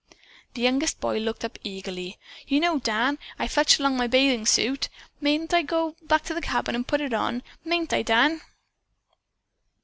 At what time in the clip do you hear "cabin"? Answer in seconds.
6.41-6.73